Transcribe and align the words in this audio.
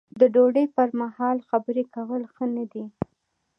د 0.19 0.21
ډوډۍ 0.33 0.65
پر 0.75 0.89
مهال 1.01 1.37
خبرې 1.49 1.83
کول 1.93 2.21
ښه 2.33 2.45
نه 2.55 2.65
دي. 2.71 2.85